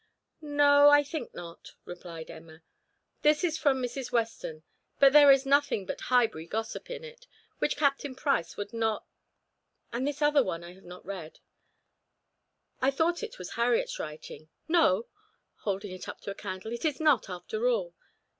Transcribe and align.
"No, 0.41 0.89
I 0.89 1.03
think 1.03 1.35
not," 1.35 1.75
replied 1.85 2.31
Emma. 2.31 2.63
"This 3.21 3.43
is 3.43 3.59
from 3.59 3.79
Mrs. 3.79 4.11
Weston, 4.11 4.63
but 4.99 5.13
there 5.13 5.31
is 5.31 5.45
nothing 5.45 5.85
but 5.85 6.01
Highbury 6.01 6.47
gossip 6.47 6.89
in 6.89 7.03
it, 7.03 7.27
which 7.59 7.77
Captain 7.77 8.15
Price 8.15 8.57
would 8.57 8.73
not 8.73 9.05
and 9.93 10.07
this 10.07 10.23
other 10.23 10.43
one 10.43 10.63
I 10.63 10.73
have 10.73 10.85
not 10.85 11.05
read; 11.05 11.39
I 12.81 12.89
thought 12.89 13.21
it 13.21 13.37
was 13.37 13.51
Harriet's 13.51 13.99
writing. 13.99 14.49
No!" 14.67 15.05
holding 15.57 15.91
it 15.91 16.09
up 16.09 16.19
to 16.21 16.31
a 16.31 16.33
candle, 16.33 16.73
"it 16.73 16.83
is 16.83 16.99
not, 16.99 17.29
after 17.29 17.67
all. 17.69 17.93